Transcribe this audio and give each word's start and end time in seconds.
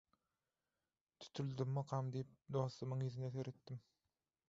Tutuldymmykam 1.25 2.11
diýip 2.17 2.35
dostumyň 2.59 3.07
ýüzüne 3.11 3.35
seretdim. 3.39 3.87